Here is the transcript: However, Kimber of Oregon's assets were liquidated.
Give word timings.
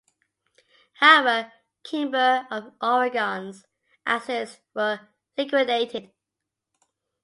However, 0.93 1.53
Kimber 1.83 2.47
of 2.49 2.73
Oregon's 2.81 3.67
assets 4.03 4.57
were 4.73 4.99
liquidated. 5.37 6.11